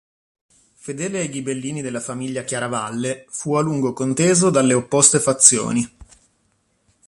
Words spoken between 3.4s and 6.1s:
a lungo conteso dalle opposte fazioni.